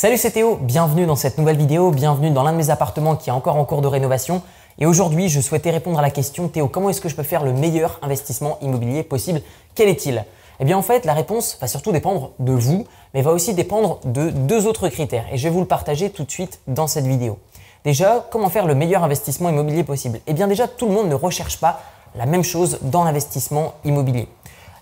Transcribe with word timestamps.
Salut 0.00 0.16
c'est 0.16 0.30
Théo, 0.30 0.56
bienvenue 0.56 1.04
dans 1.04 1.14
cette 1.14 1.36
nouvelle 1.36 1.58
vidéo, 1.58 1.90
bienvenue 1.90 2.30
dans 2.30 2.42
l'un 2.42 2.52
de 2.52 2.56
mes 2.56 2.70
appartements 2.70 3.16
qui 3.16 3.28
est 3.28 3.34
encore 3.34 3.56
en 3.56 3.66
cours 3.66 3.82
de 3.82 3.86
rénovation. 3.86 4.40
Et 4.78 4.86
aujourd'hui, 4.86 5.28
je 5.28 5.42
souhaitais 5.42 5.70
répondre 5.70 5.98
à 5.98 6.00
la 6.00 6.08
question 6.08 6.48
Théo, 6.48 6.68
comment 6.68 6.88
est-ce 6.88 7.02
que 7.02 7.10
je 7.10 7.14
peux 7.14 7.22
faire 7.22 7.44
le 7.44 7.52
meilleur 7.52 7.98
investissement 8.00 8.56
immobilier 8.62 9.02
possible? 9.02 9.42
Quel 9.74 9.90
est-il? 9.90 10.24
Eh 10.58 10.64
bien 10.64 10.78
en 10.78 10.80
fait, 10.80 11.04
la 11.04 11.12
réponse 11.12 11.58
va 11.60 11.66
surtout 11.66 11.92
dépendre 11.92 12.30
de 12.38 12.52
vous, 12.52 12.86
mais 13.12 13.20
va 13.20 13.30
aussi 13.32 13.52
dépendre 13.52 14.00
de 14.06 14.30
deux 14.30 14.66
autres 14.66 14.88
critères. 14.88 15.26
Et 15.32 15.36
je 15.36 15.42
vais 15.42 15.50
vous 15.50 15.60
le 15.60 15.66
partager 15.66 16.08
tout 16.08 16.24
de 16.24 16.30
suite 16.30 16.60
dans 16.66 16.86
cette 16.86 17.06
vidéo. 17.06 17.36
Déjà, 17.84 18.26
comment 18.30 18.48
faire 18.48 18.64
le 18.64 18.74
meilleur 18.74 19.04
investissement 19.04 19.50
immobilier 19.50 19.84
possible? 19.84 20.20
Eh 20.26 20.32
bien 20.32 20.48
déjà, 20.48 20.66
tout 20.66 20.86
le 20.86 20.94
monde 20.94 21.10
ne 21.10 21.14
recherche 21.14 21.60
pas 21.60 21.82
la 22.14 22.24
même 22.24 22.42
chose 22.42 22.78
dans 22.80 23.04
l'investissement 23.04 23.74
immobilier. 23.84 24.28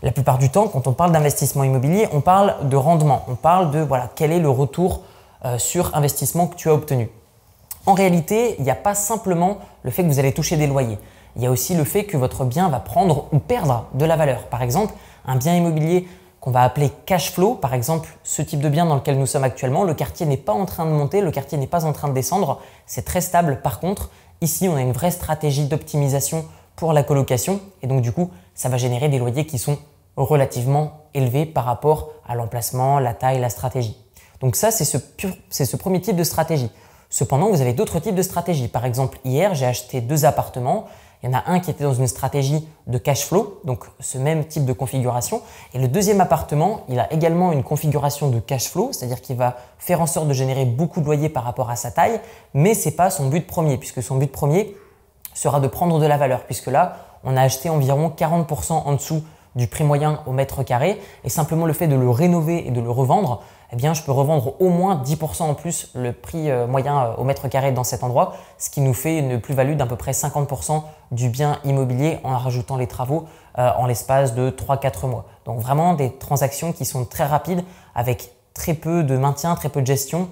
La 0.02 0.12
plupart 0.12 0.38
du 0.38 0.48
temps, 0.48 0.68
quand 0.68 0.86
on 0.86 0.92
parle 0.92 1.10
d'investissement 1.10 1.64
immobilier, 1.64 2.08
on 2.12 2.20
parle 2.20 2.68
de 2.68 2.76
rendement, 2.76 3.24
on 3.28 3.34
parle 3.34 3.72
de 3.72 3.80
voilà, 3.80 4.08
quel 4.14 4.30
est 4.30 4.38
le 4.38 4.48
retour 4.48 5.02
euh, 5.44 5.58
sur 5.58 5.96
investissement 5.96 6.46
que 6.46 6.54
tu 6.54 6.68
as 6.68 6.74
obtenu. 6.74 7.10
En 7.84 7.94
réalité, 7.94 8.54
il 8.58 8.64
n'y 8.64 8.70
a 8.70 8.76
pas 8.76 8.94
simplement 8.94 9.58
le 9.82 9.90
fait 9.90 10.04
que 10.04 10.08
vous 10.08 10.20
allez 10.20 10.32
toucher 10.32 10.56
des 10.56 10.68
loyers. 10.68 10.98
Il 11.34 11.42
y 11.42 11.46
a 11.46 11.50
aussi 11.50 11.74
le 11.74 11.82
fait 11.82 12.04
que 12.04 12.16
votre 12.16 12.44
bien 12.44 12.68
va 12.68 12.78
prendre 12.78 13.26
ou 13.32 13.38
perdre 13.38 13.86
de 13.94 14.04
la 14.04 14.14
valeur. 14.14 14.44
Par 14.44 14.62
exemple, 14.62 14.94
un 15.26 15.36
bien 15.36 15.56
immobilier 15.56 16.06
qu'on 16.40 16.52
va 16.52 16.62
appeler 16.62 16.92
cash 17.04 17.32
flow, 17.32 17.54
par 17.54 17.74
exemple 17.74 18.08
ce 18.22 18.42
type 18.42 18.60
de 18.60 18.68
bien 18.68 18.86
dans 18.86 18.94
lequel 18.94 19.18
nous 19.18 19.26
sommes 19.26 19.44
actuellement, 19.44 19.82
le 19.82 19.94
quartier 19.94 20.26
n'est 20.26 20.36
pas 20.36 20.52
en 20.52 20.64
train 20.64 20.86
de 20.86 20.90
monter, 20.90 21.20
le 21.20 21.32
quartier 21.32 21.58
n'est 21.58 21.66
pas 21.66 21.84
en 21.84 21.92
train 21.92 22.08
de 22.08 22.14
descendre, 22.14 22.60
c'est 22.86 23.04
très 23.04 23.20
stable. 23.20 23.60
Par 23.62 23.80
contre, 23.80 24.10
ici, 24.40 24.68
on 24.68 24.76
a 24.76 24.80
une 24.80 24.92
vraie 24.92 25.10
stratégie 25.10 25.66
d'optimisation 25.66 26.44
pour 26.78 26.92
la 26.92 27.02
colocation 27.02 27.60
et 27.82 27.88
donc 27.88 28.02
du 28.02 28.12
coup, 28.12 28.30
ça 28.54 28.68
va 28.68 28.76
générer 28.76 29.08
des 29.08 29.18
loyers 29.18 29.46
qui 29.46 29.58
sont 29.58 29.78
relativement 30.16 31.02
élevés 31.12 31.44
par 31.44 31.64
rapport 31.64 32.10
à 32.26 32.36
l'emplacement, 32.36 33.00
la 33.00 33.14
taille, 33.14 33.40
la 33.40 33.50
stratégie. 33.50 33.96
Donc 34.40 34.54
ça, 34.54 34.70
c'est 34.70 34.84
ce, 34.84 34.98
ce 35.50 35.76
premier 35.76 36.00
type 36.00 36.14
de 36.14 36.22
stratégie. 36.22 36.70
Cependant, 37.10 37.50
vous 37.50 37.60
avez 37.60 37.72
d'autres 37.72 37.98
types 37.98 38.14
de 38.14 38.22
stratégies. 38.22 38.68
Par 38.68 38.84
exemple, 38.84 39.18
hier, 39.24 39.54
j'ai 39.54 39.66
acheté 39.66 40.00
deux 40.00 40.24
appartements. 40.24 40.86
Il 41.24 41.30
y 41.30 41.34
en 41.34 41.36
a 41.36 41.42
un 41.50 41.58
qui 41.58 41.72
était 41.72 41.82
dans 41.82 41.94
une 41.94 42.06
stratégie 42.06 42.68
de 42.86 42.98
cash 42.98 43.24
flow, 43.24 43.60
donc 43.64 43.84
ce 43.98 44.18
même 44.18 44.44
type 44.44 44.64
de 44.64 44.72
configuration. 44.72 45.42
Et 45.74 45.80
le 45.80 45.88
deuxième 45.88 46.20
appartement, 46.20 46.82
il 46.88 47.00
a 47.00 47.12
également 47.12 47.50
une 47.50 47.64
configuration 47.64 48.30
de 48.30 48.38
cash 48.38 48.68
flow, 48.68 48.90
c'est-à-dire 48.92 49.20
qu'il 49.20 49.36
va 49.36 49.56
faire 49.78 50.00
en 50.00 50.06
sorte 50.06 50.28
de 50.28 50.32
générer 50.32 50.64
beaucoup 50.64 51.00
de 51.00 51.06
loyers 51.06 51.28
par 51.28 51.42
rapport 51.42 51.70
à 51.70 51.76
sa 51.76 51.90
taille, 51.90 52.20
mais 52.54 52.74
ce 52.74 52.88
n'est 52.88 52.94
pas 52.94 53.10
son 53.10 53.28
but 53.28 53.44
premier, 53.48 53.78
puisque 53.78 54.00
son 54.00 54.14
but 54.14 54.30
premier 54.30 54.76
sera 55.34 55.60
de 55.60 55.68
prendre 55.68 55.98
de 55.98 56.06
la 56.06 56.16
valeur, 56.16 56.44
puisque 56.44 56.66
là, 56.66 56.96
on 57.24 57.36
a 57.36 57.42
acheté 57.42 57.70
environ 57.70 58.12
40% 58.16 58.72
en 58.72 58.92
dessous 58.94 59.22
du 59.56 59.66
prix 59.66 59.84
moyen 59.84 60.20
au 60.26 60.32
mètre 60.32 60.62
carré, 60.62 61.00
et 61.24 61.28
simplement 61.28 61.66
le 61.66 61.72
fait 61.72 61.88
de 61.88 61.96
le 61.96 62.10
rénover 62.10 62.66
et 62.66 62.70
de 62.70 62.80
le 62.80 62.90
revendre, 62.90 63.42
eh 63.70 63.76
bien, 63.76 63.92
je 63.92 64.02
peux 64.02 64.12
revendre 64.12 64.54
au 64.60 64.70
moins 64.70 65.02
10% 65.02 65.42
en 65.42 65.54
plus 65.54 65.90
le 65.94 66.12
prix 66.12 66.50
euh, 66.50 66.66
moyen 66.66 67.04
euh, 67.04 67.14
au 67.16 67.24
mètre 67.24 67.48
carré 67.48 67.70
dans 67.70 67.84
cet 67.84 68.02
endroit, 68.02 68.34
ce 68.56 68.70
qui 68.70 68.80
nous 68.80 68.94
fait 68.94 69.18
une 69.18 69.40
plus-value 69.40 69.74
d'à 69.74 69.84
peu 69.84 69.96
près 69.96 70.12
50% 70.12 70.82
du 71.12 71.28
bien 71.28 71.58
immobilier 71.64 72.18
en 72.24 72.36
rajoutant 72.38 72.76
les 72.76 72.86
travaux 72.86 73.26
euh, 73.58 73.70
en 73.76 73.86
l'espace 73.86 74.34
de 74.34 74.50
3-4 74.50 75.06
mois. 75.08 75.26
Donc 75.44 75.60
vraiment 75.60 75.94
des 75.94 76.16
transactions 76.16 76.72
qui 76.72 76.86
sont 76.86 77.04
très 77.04 77.26
rapides 77.26 77.62
avec 77.94 78.30
très 78.54 78.74
peu 78.74 79.02
de 79.02 79.18
maintien, 79.18 79.54
très 79.54 79.68
peu 79.68 79.82
de 79.82 79.86
gestion 79.86 80.30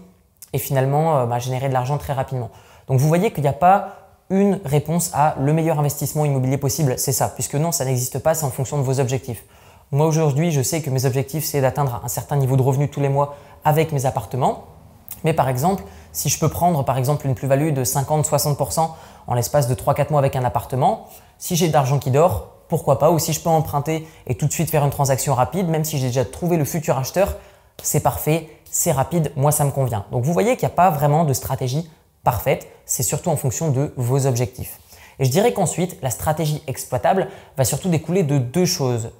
et 0.54 0.58
finalement 0.58 1.26
bah, 1.26 1.38
générer 1.38 1.68
de 1.68 1.74
l'argent 1.74 1.98
très 1.98 2.12
rapidement. 2.12 2.50
Donc 2.88 2.98
vous 3.00 3.08
voyez 3.08 3.32
qu'il 3.32 3.42
n'y 3.42 3.48
a 3.48 3.52
pas 3.52 4.05
une 4.30 4.60
réponse 4.64 5.10
à 5.14 5.36
le 5.40 5.52
meilleur 5.52 5.78
investissement 5.78 6.24
immobilier 6.24 6.58
possible, 6.58 6.94
c'est 6.98 7.12
ça, 7.12 7.28
puisque 7.28 7.54
non, 7.54 7.72
ça 7.72 7.84
n'existe 7.84 8.18
pas, 8.18 8.34
c'est 8.34 8.44
en 8.44 8.50
fonction 8.50 8.78
de 8.78 8.82
vos 8.82 8.98
objectifs. 8.98 9.44
Moi 9.92 10.06
aujourd'hui, 10.06 10.50
je 10.50 10.62
sais 10.62 10.82
que 10.82 10.90
mes 10.90 11.04
objectifs, 11.04 11.44
c'est 11.44 11.60
d'atteindre 11.60 12.00
un 12.04 12.08
certain 12.08 12.36
niveau 12.36 12.56
de 12.56 12.62
revenu 12.62 12.88
tous 12.88 13.00
les 13.00 13.08
mois 13.08 13.36
avec 13.64 13.92
mes 13.92 14.04
appartements. 14.04 14.64
Mais 15.22 15.32
par 15.32 15.48
exemple, 15.48 15.84
si 16.12 16.28
je 16.28 16.38
peux 16.40 16.48
prendre 16.48 16.84
par 16.84 16.98
exemple 16.98 17.26
une 17.26 17.34
plus-value 17.34 17.72
de 17.72 17.84
50-60% 17.84 18.90
en 19.28 19.34
l'espace 19.34 19.68
de 19.68 19.74
3-4 19.74 20.10
mois 20.10 20.18
avec 20.18 20.34
un 20.34 20.44
appartement, 20.44 21.06
si 21.38 21.54
j'ai 21.54 21.68
de 21.68 21.72
l'argent 21.72 21.98
qui 21.98 22.10
dort, 22.10 22.48
pourquoi 22.68 22.98
pas 22.98 23.12
Ou 23.12 23.20
si 23.20 23.32
je 23.32 23.40
peux 23.40 23.48
emprunter 23.48 24.08
et 24.26 24.34
tout 24.34 24.46
de 24.46 24.52
suite 24.52 24.70
faire 24.70 24.84
une 24.84 24.90
transaction 24.90 25.34
rapide, 25.34 25.68
même 25.68 25.84
si 25.84 25.98
j'ai 25.98 26.08
déjà 26.08 26.24
trouvé 26.24 26.56
le 26.56 26.64
futur 26.64 26.98
acheteur, 26.98 27.36
c'est 27.80 28.00
parfait, 28.00 28.48
c'est 28.70 28.90
rapide, 28.90 29.30
moi 29.36 29.52
ça 29.52 29.64
me 29.64 29.70
convient. 29.70 30.04
Donc 30.10 30.24
vous 30.24 30.32
voyez 30.32 30.56
qu'il 30.56 30.66
n'y 30.66 30.72
a 30.72 30.76
pas 30.76 30.90
vraiment 30.90 31.24
de 31.24 31.32
stratégie 31.32 31.88
parfaite, 32.26 32.66
c'est 32.86 33.04
surtout 33.04 33.30
en 33.30 33.36
fonction 33.36 33.70
de 33.70 33.94
vos 33.96 34.26
objectifs. 34.26 34.80
Et 35.20 35.24
je 35.24 35.30
dirais 35.30 35.52
qu'ensuite, 35.52 35.96
la 36.02 36.10
stratégie 36.10 36.60
exploitable 36.66 37.28
va 37.56 37.64
surtout 37.64 37.88
découler 37.88 38.24
de 38.24 38.36
deux 38.36 38.64
choses. 38.64 39.12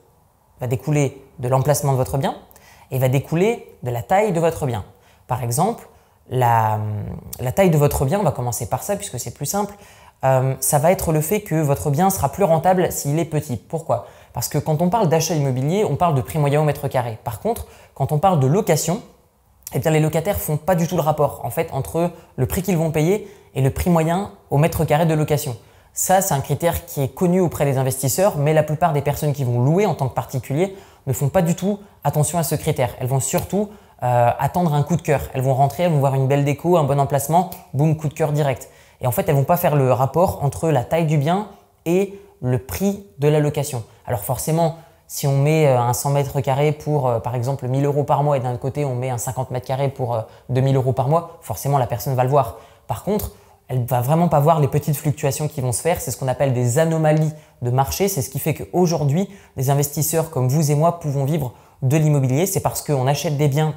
Va 0.60 0.66
découler 0.66 1.22
de 1.38 1.48
l'emplacement 1.48 1.92
de 1.92 1.96
votre 1.96 2.18
bien 2.18 2.34
et 2.90 2.98
va 2.98 3.08
découler 3.08 3.64
de 3.84 3.90
la 3.90 4.02
taille 4.02 4.32
de 4.32 4.40
votre 4.40 4.66
bien. 4.66 4.84
Par 5.28 5.44
exemple, 5.44 5.88
la, 6.30 6.80
taille 7.54 7.70
de 7.70 7.78
votre 7.78 8.04
bien, 8.06 8.18
on 8.18 8.24
va 8.24 8.32
commencer 8.32 8.68
par 8.68 8.82
ça 8.82 8.96
puisque 8.96 9.20
c'est 9.20 9.34
plus 9.34 9.46
simple, 9.46 9.74
euh, 10.24 10.56
ça 10.58 10.80
va 10.80 10.90
être 10.90 11.12
le 11.12 11.20
fait 11.20 11.42
que 11.42 11.54
votre 11.54 11.90
bien 11.90 12.10
sera 12.10 12.30
plus 12.32 12.42
rentable 12.42 12.90
s'il 12.90 13.20
est 13.20 13.24
petit. 13.24 13.56
Pourquoi? 13.56 14.08
Parce 14.32 14.48
que 14.48 14.58
quand 14.58 14.82
on 14.82 14.90
parle 14.90 15.08
d'achat 15.08 15.36
immobilier, 15.36 15.84
on 15.84 15.94
parle 15.94 16.16
de 16.16 16.22
prix 16.22 16.40
moyen 16.40 16.60
au 16.60 16.64
mètre 16.64 16.88
carré. 16.88 17.20
Par 17.22 17.38
contre, 17.38 17.68
quand 17.94 18.10
on 18.10 18.18
parle 18.18 18.40
de 18.40 18.48
location, 18.48 19.00
eh 19.74 19.78
bien, 19.78 19.90
les 19.90 20.00
locataires 20.00 20.38
font 20.38 20.56
pas 20.56 20.74
du 20.74 20.86
tout 20.86 20.96
le 20.96 21.02
rapport 21.02 21.40
en 21.44 21.50
fait 21.50 21.68
entre 21.72 22.10
le 22.36 22.46
prix 22.46 22.62
qu'ils 22.62 22.76
vont 22.76 22.90
payer 22.90 23.28
et 23.54 23.62
le 23.62 23.70
prix 23.70 23.90
moyen 23.90 24.32
au 24.50 24.58
mètre 24.58 24.84
carré 24.84 25.06
de 25.06 25.14
location. 25.14 25.56
Ça, 25.92 26.20
c'est 26.20 26.34
un 26.34 26.40
critère 26.40 26.84
qui 26.84 27.02
est 27.02 27.08
connu 27.08 27.40
auprès 27.40 27.64
des 27.64 27.78
investisseurs, 27.78 28.36
mais 28.36 28.52
la 28.52 28.62
plupart 28.62 28.92
des 28.92 29.00
personnes 29.00 29.32
qui 29.32 29.44
vont 29.44 29.64
louer 29.64 29.86
en 29.86 29.94
tant 29.94 30.08
que 30.08 30.14
particulier 30.14 30.76
ne 31.06 31.12
font 31.12 31.30
pas 31.30 31.40
du 31.40 31.54
tout 31.54 31.78
attention 32.04 32.38
à 32.38 32.42
ce 32.42 32.54
critère. 32.54 32.94
Elles 33.00 33.06
vont 33.06 33.20
surtout 33.20 33.70
euh, 34.02 34.30
attendre 34.38 34.74
un 34.74 34.82
coup 34.82 34.96
de 34.96 35.02
cœur. 35.02 35.22
Elles 35.32 35.40
vont 35.40 35.54
rentrer, 35.54 35.84
elles 35.84 35.92
vont 35.92 36.00
voir 36.00 36.14
une 36.14 36.28
belle 36.28 36.44
déco, 36.44 36.76
un 36.76 36.84
bon 36.84 37.00
emplacement, 37.00 37.50
boum, 37.72 37.96
coup 37.96 38.08
de 38.08 38.14
cœur 38.14 38.32
direct. 38.32 38.68
Et 39.00 39.06
en 39.06 39.10
fait, 39.10 39.26
elles 39.28 39.34
vont 39.34 39.44
pas 39.44 39.56
faire 39.56 39.74
le 39.74 39.90
rapport 39.90 40.44
entre 40.44 40.68
la 40.68 40.84
taille 40.84 41.06
du 41.06 41.16
bien 41.16 41.48
et 41.86 42.20
le 42.42 42.58
prix 42.58 43.06
de 43.18 43.28
la 43.28 43.40
location. 43.40 43.82
Alors 44.06 44.20
forcément, 44.20 44.76
si 45.08 45.26
on 45.26 45.38
met 45.38 45.66
euh, 45.66 45.78
un 45.78 45.92
100 45.92 46.10
mètres 46.10 46.40
carrés 46.40 46.72
pour, 46.72 47.08
euh, 47.08 47.20
par 47.20 47.34
exemple, 47.34 47.68
1000 47.68 47.84
euros 47.84 48.04
par 48.04 48.22
mois 48.22 48.36
et 48.36 48.40
d'un 48.40 48.56
côté, 48.56 48.84
on 48.84 48.94
met 48.94 49.10
un 49.10 49.18
50 49.18 49.50
mètres 49.50 49.66
carrés 49.66 49.88
pour 49.88 50.24
2000 50.48 50.74
euh, 50.74 50.78
euros 50.78 50.92
par 50.92 51.08
mois, 51.08 51.38
forcément, 51.42 51.78
la 51.78 51.86
personne 51.86 52.14
va 52.14 52.24
le 52.24 52.30
voir. 52.30 52.56
Par 52.86 53.04
contre, 53.04 53.32
elle 53.68 53.84
va 53.84 54.00
vraiment 54.00 54.28
pas 54.28 54.40
voir 54.40 54.60
les 54.60 54.68
petites 54.68 54.96
fluctuations 54.96 55.48
qui 55.48 55.60
vont 55.60 55.72
se 55.72 55.80
faire. 55.80 56.00
C'est 56.00 56.10
ce 56.10 56.16
qu'on 56.16 56.28
appelle 56.28 56.52
des 56.52 56.78
anomalies 56.78 57.32
de 57.62 57.70
marché. 57.70 58.08
C'est 58.08 58.22
ce 58.22 58.30
qui 58.30 58.38
fait 58.38 58.54
qu'aujourd'hui, 58.54 59.28
des 59.56 59.70
investisseurs 59.70 60.30
comme 60.30 60.48
vous 60.48 60.70
et 60.70 60.76
moi 60.76 61.00
pouvons 61.00 61.24
vivre 61.24 61.52
de 61.82 61.96
l'immobilier. 61.96 62.46
C'est 62.46 62.60
parce 62.60 62.82
qu'on 62.82 63.08
achète 63.08 63.36
des 63.36 63.48
biens 63.48 63.74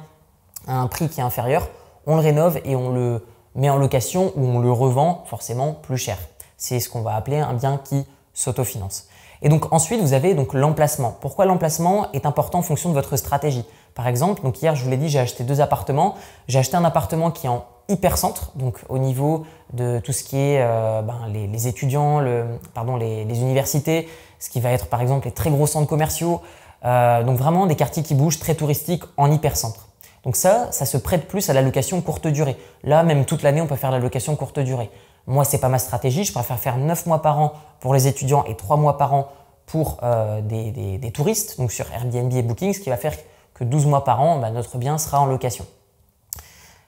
à 0.68 0.78
un 0.78 0.86
prix 0.86 1.08
qui 1.08 1.20
est 1.20 1.24
inférieur, 1.24 1.68
on 2.06 2.14
le 2.14 2.20
rénove 2.20 2.60
et 2.64 2.76
on 2.76 2.90
le 2.90 3.24
met 3.56 3.70
en 3.70 3.78
location 3.78 4.32
ou 4.36 4.44
on 4.46 4.58
le 4.60 4.70
revend 4.70 5.24
forcément 5.26 5.72
plus 5.72 5.96
cher. 5.96 6.18
C'est 6.56 6.78
ce 6.78 6.88
qu'on 6.88 7.02
va 7.02 7.16
appeler 7.16 7.38
un 7.38 7.54
bien 7.54 7.80
qui 7.82 8.06
s'autofinance. 8.32 9.08
Et 9.42 9.48
donc 9.48 9.72
ensuite, 9.72 10.00
vous 10.00 10.12
avez 10.12 10.34
donc 10.34 10.52
l'emplacement. 10.54 11.16
Pourquoi 11.20 11.46
l'emplacement 11.46 12.12
est 12.12 12.26
important 12.26 12.58
en 12.58 12.62
fonction 12.62 12.90
de 12.90 12.94
votre 12.94 13.16
stratégie? 13.16 13.64
Par 13.94 14.06
exemple, 14.06 14.42
donc 14.42 14.60
hier, 14.62 14.74
je 14.74 14.84
vous 14.84 14.90
l'ai 14.90 14.96
dit, 14.96 15.08
j'ai 15.08 15.18
acheté 15.18 15.44
deux 15.44 15.60
appartements. 15.60 16.14
J'ai 16.48 16.58
acheté 16.58 16.76
un 16.76 16.84
appartement 16.84 17.30
qui 17.30 17.46
est 17.46 17.50
en 17.50 17.64
hypercentre, 17.88 18.52
donc 18.54 18.78
au 18.88 18.98
niveau 18.98 19.44
de 19.72 19.98
tout 19.98 20.12
ce 20.12 20.22
qui 20.22 20.36
est 20.36 20.60
euh, 20.60 21.02
ben, 21.02 21.26
les, 21.32 21.66
étudiants, 21.66 22.20
les, 22.20 23.40
universités, 23.40 24.08
ce 24.38 24.48
qui 24.48 24.60
va 24.60 24.70
être 24.70 24.86
par 24.86 25.00
exemple 25.00 25.26
les 25.26 25.32
très 25.32 25.50
gros 25.50 25.66
centres 25.66 25.88
commerciaux, 25.88 26.40
euh, 26.84 27.24
donc 27.24 27.36
vraiment 27.36 27.66
des 27.66 27.74
quartiers 27.74 28.02
qui 28.02 28.14
bougent, 28.14 28.38
très 28.38 28.54
touristiques 28.54 29.02
en 29.16 29.30
hypercentre. 29.30 29.88
Donc 30.24 30.36
ça, 30.36 30.70
ça 30.70 30.86
se 30.86 30.98
prête 30.98 31.26
plus 31.26 31.50
à 31.50 31.52
la 31.52 31.62
location 31.62 32.00
courte 32.00 32.26
durée. 32.28 32.56
Là, 32.84 33.02
même 33.02 33.24
toute 33.24 33.42
l'année, 33.42 33.60
on 33.60 33.66
peut 33.66 33.76
faire 33.76 33.90
la 33.90 33.98
location 33.98 34.36
courte 34.36 34.60
durée. 34.60 34.90
Moi, 35.26 35.44
c'est 35.44 35.58
pas 35.58 35.68
ma 35.68 35.78
stratégie. 35.78 36.24
Je 36.24 36.32
préfère 36.32 36.58
faire 36.58 36.76
9 36.76 37.06
mois 37.06 37.22
par 37.22 37.38
an 37.38 37.52
pour 37.80 37.94
les 37.94 38.06
étudiants 38.06 38.44
et 38.44 38.56
3 38.56 38.76
mois 38.76 38.98
par 38.98 39.14
an 39.14 39.28
pour 39.70 39.98
euh, 40.02 40.40
des, 40.40 41.12
touristes, 41.12 41.58
donc 41.58 41.70
sur 41.70 41.86
Airbnb 41.92 42.32
et 42.32 42.42
Booking, 42.42 42.72
ce 42.72 42.80
qui 42.80 42.90
va 42.90 42.96
faire 42.96 43.14
que 43.54 43.62
12 43.62 43.86
mois 43.86 44.04
par 44.04 44.20
an, 44.20 44.38
bah, 44.38 44.50
notre 44.50 44.78
bien 44.78 44.98
sera 44.98 45.20
en 45.20 45.26
location. 45.26 45.64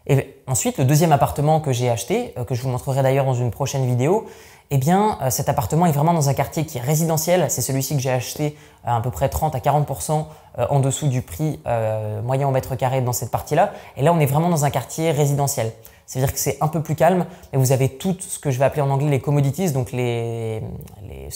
Et 0.08 0.36
ensuite, 0.48 0.78
le 0.78 0.84
deuxième 0.84 1.12
appartement 1.12 1.60
que 1.60 1.72
j'ai 1.72 1.88
acheté, 1.88 2.34
euh, 2.36 2.44
que 2.44 2.56
je 2.56 2.62
vous 2.62 2.68
montrerai 2.68 3.02
d'ailleurs 3.02 3.24
dans 3.24 3.34
une 3.34 3.52
prochaine 3.52 3.86
vidéo, 3.86 4.26
eh 4.72 4.78
bien, 4.78 5.16
euh, 5.22 5.30
cet 5.30 5.48
appartement 5.48 5.86
est 5.86 5.92
vraiment 5.92 6.12
dans 6.12 6.28
un 6.28 6.34
quartier 6.34 6.66
qui 6.66 6.78
est 6.78 6.80
résidentiel. 6.80 7.48
C'est 7.50 7.62
celui-ci 7.62 7.94
que 7.94 8.02
j'ai 8.02 8.10
acheté 8.10 8.58
à, 8.84 8.96
à 8.96 9.00
peu 9.00 9.10
près 9.10 9.28
30 9.28 9.54
à 9.54 9.58
40% 9.58 10.24
en 10.68 10.80
dessous 10.80 11.08
du 11.08 11.22
prix 11.22 11.60
moyen 12.24 12.46
au 12.46 12.50
mètre 12.50 12.76
carré 12.76 13.00
dans 13.00 13.14
cette 13.14 13.30
partie-là. 13.30 13.72
Et 13.96 14.02
là, 14.02 14.12
on 14.12 14.20
est 14.20 14.26
vraiment 14.26 14.50
dans 14.50 14.66
un 14.66 14.70
quartier 14.70 15.10
résidentiel. 15.10 15.72
C'est-à-dire 16.12 16.34
que 16.34 16.38
c'est 16.38 16.58
un 16.60 16.68
peu 16.68 16.82
plus 16.82 16.94
calme, 16.94 17.24
mais 17.52 17.58
vous 17.58 17.72
avez 17.72 17.88
tout 17.88 18.14
ce 18.20 18.38
que 18.38 18.50
je 18.50 18.58
vais 18.58 18.66
appeler 18.66 18.82
en 18.82 18.90
anglais 18.90 19.08
les 19.08 19.20
commodities, 19.20 19.72
donc 19.72 19.92
ce 19.92 20.60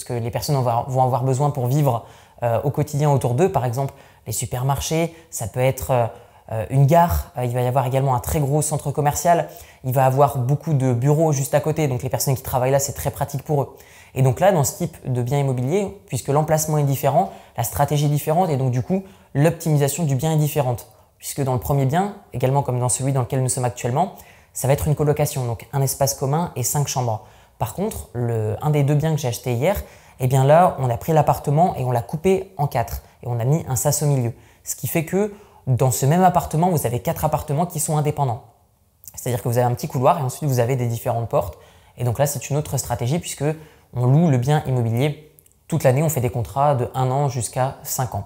que 0.05 0.13
les 0.13 0.31
personnes 0.31 0.57
vont 0.57 1.03
avoir 1.03 1.25
besoin 1.25 1.49
pour 1.49 1.67
vivre 1.67 2.05
euh, 2.43 2.61
au 2.63 2.69
quotidien 2.69 3.11
autour 3.11 3.33
d'eux. 3.33 3.51
Par 3.51 3.65
exemple, 3.65 3.95
les 4.27 4.35
supermarchés, 4.35 5.15
ça 5.31 5.47
peut 5.47 5.61
être 5.61 6.11
euh, 6.53 6.67
une 6.69 6.85
gare, 6.85 7.33
euh, 7.39 7.47
il 7.47 7.55
va 7.55 7.63
y 7.63 7.67
avoir 7.67 7.87
également 7.87 8.15
un 8.15 8.21
très 8.21 8.39
gros 8.39 8.61
centre 8.61 8.91
commercial, 8.91 9.49
il 9.85 9.95
va 9.95 10.03
y 10.03 10.05
avoir 10.05 10.37
beaucoup 10.37 10.75
de 10.75 10.93
bureaux 10.93 11.33
juste 11.33 11.55
à 11.55 11.61
côté, 11.61 11.89
donc 11.89 12.03
les 12.03 12.11
personnes 12.11 12.37
qui 12.37 12.43
travaillent 12.43 12.71
là, 12.71 12.79
c'est 12.79 12.93
très 12.93 13.11
pratique 13.11 13.45
pour 13.45 13.63
eux. 13.63 13.77
Et 14.15 14.21
donc 14.21 14.41
là, 14.41 14.53
dans 14.53 14.65
ce 14.65 14.77
type 14.77 15.11
de 15.11 15.23
bien 15.23 15.39
immobilier, 15.39 15.89
puisque 16.07 16.29
l'emplacement 16.29 16.77
est 16.77 16.85
différent, 16.85 17.33
la 17.57 17.63
stratégie 17.63 18.05
est 18.05 18.11
différente, 18.11 18.51
et 18.51 18.59
donc 18.59 18.73
du 18.73 18.83
coup, 18.83 19.05
l'optimisation 19.33 20.05
du 20.05 20.17
bien 20.17 20.33
est 20.33 20.37
différente 20.37 20.91
puisque 21.19 21.43
dans 21.43 21.55
le 21.55 21.61
premier 21.61 21.87
bien, 21.87 22.15
également 22.33 22.63
comme 22.63 22.79
dans 22.79 22.89
celui 22.89 23.13
dans 23.13 23.23
lequel 23.23 23.43
nous 23.43 23.49
sommes 23.49 23.65
actuellement, 23.65 24.15
ça 24.57 24.67
va 24.69 24.73
être 24.73 24.89
une 24.89 24.95
colocation, 24.95 25.45
donc 25.45 25.69
un 25.75 25.83
espace 25.83 26.15
commun 26.15 26.51
et 26.57 26.63
cinq 26.63 26.89
chambres. 26.89 27.27
Par 27.59 27.75
contre, 27.75 28.09
le, 28.15 28.57
un 28.63 28.71
des 28.71 28.85
deux 28.85 28.95
biens 28.95 29.15
que 29.15 29.21
j'ai 29.21 29.29
acheté 29.29 29.53
hier, 29.53 29.83
eh 30.19 30.29
bien 30.29 30.45
là, 30.45 30.79
on 30.79 30.89
a 30.89 30.97
pris 30.97 31.13
l'appartement 31.13 31.77
et 31.77 31.85
on 31.85 31.91
l'a 31.91 32.01
coupé 32.01 32.55
en 32.57 32.67
quatre 32.67 33.03
et 33.23 33.27
on 33.27 33.39
a 33.39 33.45
mis 33.45 33.67
un 33.69 33.77
sas 33.77 34.03
au 34.03 34.07
milieu. 34.07 34.33
Ce 34.65 34.75
qui 34.75 34.87
fait 34.87 35.05
que 35.05 35.35
dans 35.67 35.91
ce 35.91 36.07
même 36.07 36.23
appartement, 36.23 36.71
vous 36.71 36.87
avez 36.87 37.01
quatre 37.01 37.27
appartements 37.27 37.67
qui 37.67 37.81
sont 37.81 37.99
indépendants. 37.99 38.45
C'est-à-dire 39.15 39.43
que 39.43 39.49
vous 39.51 39.59
avez 39.59 39.67
un 39.67 39.75
petit 39.75 39.89
couloir 39.89 40.21
et 40.21 40.23
ensuite 40.23 40.49
vous 40.49 40.59
avez 40.59 40.75
des 40.75 40.87
différentes 40.87 41.29
portes. 41.29 41.59
Et 41.99 42.05
donc 42.05 42.19
là, 42.19 42.25
c'est 42.25 42.49
une 42.49 42.57
autre 42.57 42.79
stratégie 42.79 43.19
puisque 43.19 43.45
on 43.93 44.07
loue 44.07 44.31
le 44.31 44.39
bien 44.39 44.65
immobilier 44.67 45.35
toute 45.69 45.85
l'année. 45.85 46.03
On 46.03 46.09
fait 46.09 46.23
des 46.23 46.31
contrats 46.31 46.75
de 46.75 46.89
1 46.95 47.11
an 47.11 47.29
jusqu'à 47.29 47.77
5 47.83 48.15
ans. 48.15 48.25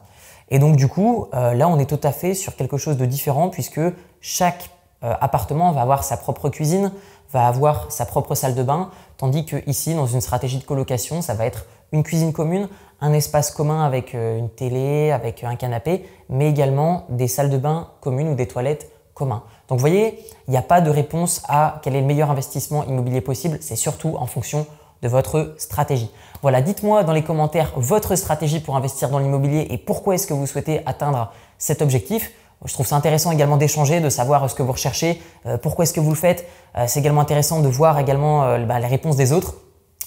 Et 0.48 0.60
donc 0.60 0.76
du 0.76 0.86
coup, 0.86 1.26
euh, 1.34 1.54
là, 1.54 1.66
on 1.66 1.80
est 1.80 1.86
tout 1.86 2.00
à 2.04 2.12
fait 2.12 2.34
sur 2.34 2.54
quelque 2.54 2.76
chose 2.76 2.96
de 2.96 3.04
différent 3.04 3.48
puisque 3.48 3.80
chaque 4.20 4.70
appartement 5.02 5.72
va 5.72 5.82
avoir 5.82 6.04
sa 6.04 6.16
propre 6.16 6.48
cuisine, 6.50 6.92
va 7.32 7.46
avoir 7.46 7.90
sa 7.90 8.06
propre 8.06 8.34
salle 8.34 8.54
de 8.54 8.62
bain, 8.62 8.90
tandis 9.16 9.44
que 9.44 9.56
ici, 9.68 9.94
dans 9.94 10.06
une 10.06 10.20
stratégie 10.20 10.58
de 10.58 10.64
colocation, 10.64 11.22
ça 11.22 11.34
va 11.34 11.46
être 11.46 11.66
une 11.92 12.02
cuisine 12.02 12.32
commune, 12.32 12.68
un 13.00 13.12
espace 13.12 13.50
commun 13.50 13.84
avec 13.84 14.14
euh, 14.14 14.38
une 14.38 14.50
télé, 14.50 15.10
avec 15.10 15.44
un 15.44 15.56
canapé, 15.56 16.08
mais 16.28 16.48
également 16.48 17.06
des 17.08 17.28
salles 17.28 17.50
de 17.50 17.58
bain 17.58 17.88
communes 18.00 18.28
ou 18.28 18.34
des 18.34 18.46
toilettes 18.46 18.90
communs. 19.14 19.42
Donc 19.68 19.78
vous 19.78 19.82
voyez, 19.82 20.18
il 20.48 20.50
n'y 20.50 20.56
a 20.56 20.62
pas 20.62 20.80
de 20.80 20.90
réponse 20.90 21.42
à 21.48 21.80
quel 21.82 21.96
est 21.96 22.00
le 22.00 22.06
meilleur 22.06 22.30
investissement 22.30 22.84
immobilier 22.84 23.20
possible, 23.20 23.58
c'est 23.60 23.76
surtout 23.76 24.16
en 24.18 24.26
fonction 24.26 24.66
de 25.02 25.08
votre 25.08 25.54
stratégie. 25.56 26.10
Voilà, 26.42 26.60
dites-moi 26.60 27.04
dans 27.04 27.12
les 27.12 27.22
commentaires 27.22 27.72
votre 27.76 28.16
stratégie 28.16 28.60
pour 28.60 28.76
investir 28.76 29.08
dans 29.08 29.18
l'immobilier 29.18 29.66
et 29.70 29.78
pourquoi 29.78 30.14
est-ce 30.14 30.26
que 30.26 30.34
vous 30.34 30.46
souhaitez 30.46 30.82
atteindre 30.86 31.32
cet 31.58 31.82
objectif. 31.82 32.32
Je 32.64 32.74
trouve 32.74 32.86
ça 32.86 32.96
intéressant 32.96 33.30
également 33.30 33.56
d'échanger, 33.56 34.00
de 34.00 34.10
savoir 34.10 34.48
ce 34.50 34.54
que 34.54 34.62
vous 34.62 34.72
recherchez, 34.72 35.20
euh, 35.46 35.56
pourquoi 35.56 35.84
est-ce 35.84 35.94
que 35.94 36.00
vous 36.00 36.10
le 36.10 36.16
faites. 36.16 36.46
Euh, 36.76 36.84
c'est 36.86 37.00
également 37.00 37.22
intéressant 37.22 37.60
de 37.60 37.68
voir 37.68 37.98
également 37.98 38.44
euh, 38.44 38.58
bah, 38.58 38.78
les 38.78 38.86
réponses 38.86 39.16
des 39.16 39.32
autres. 39.32 39.54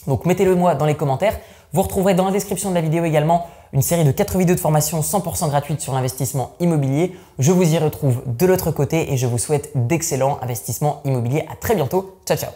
Donc 0.07 0.25
mettez-le 0.25 0.55
moi 0.55 0.75
dans 0.75 0.85
les 0.85 0.95
commentaires. 0.95 1.39
Vous 1.71 1.81
retrouverez 1.81 2.13
dans 2.13 2.25
la 2.25 2.31
description 2.31 2.69
de 2.69 2.75
la 2.75 2.81
vidéo 2.81 3.03
également 3.05 3.47
une 3.71 3.81
série 3.81 4.03
de 4.03 4.11
4 4.11 4.37
vidéos 4.37 4.55
de 4.55 4.59
formation 4.59 4.99
100% 4.99 5.49
gratuites 5.49 5.81
sur 5.81 5.93
l'investissement 5.93 6.51
immobilier. 6.59 7.15
Je 7.39 7.51
vous 7.51 7.73
y 7.73 7.79
retrouve 7.79 8.21
de 8.27 8.45
l'autre 8.45 8.69
côté 8.69 9.11
et 9.11 9.17
je 9.17 9.25
vous 9.25 9.39
souhaite 9.39 9.71
d'excellents 9.73 10.37
investissements 10.43 11.01
immobiliers. 11.05 11.45
À 11.51 11.55
très 11.55 11.73
bientôt. 11.73 12.19
Ciao 12.27 12.37
ciao 12.37 12.51